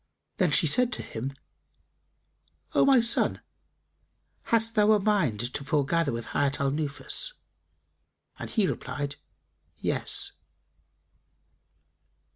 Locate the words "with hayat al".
6.11-6.71